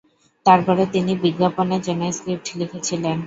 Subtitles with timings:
[0.45, 3.17] তারপরে তিনি বিজ্ঞাপনের জন্য স্ক্রিপ্ট লিখেছিলেন।